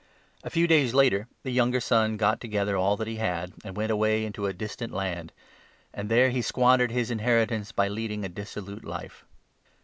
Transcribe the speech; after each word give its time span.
A 0.43 0.49
few 0.49 0.65
days 0.67 0.95
later 0.95 1.27
the 1.43 1.51
younger 1.51 1.79
son 1.79 2.17
got 2.17 2.37
13 2.37 2.39
together 2.39 2.75
all 2.75 2.97
that 2.97 3.07
he 3.07 3.17
had, 3.17 3.53
and 3.63 3.77
went 3.77 3.91
away 3.91 4.25
into 4.25 4.47
a 4.47 4.51
distant 4.51 4.91
land; 4.91 5.31
and 5.93 6.09
there 6.09 6.31
he 6.31 6.41
squandered 6.41 6.89
his 6.89 7.11
inheritance 7.11 7.71
by 7.71 7.87
leading 7.87 8.25
a 8.25 8.29
dissolute 8.29 8.83
life. 8.83 9.25